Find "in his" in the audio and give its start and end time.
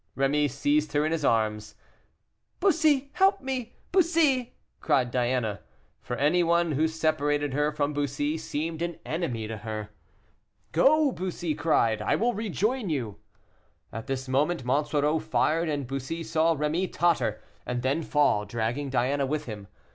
1.05-1.23